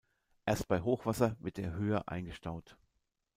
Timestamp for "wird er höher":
1.41-2.09